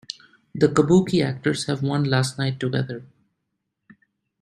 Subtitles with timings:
[0.55, 3.05] The kabuki actors have one last night together.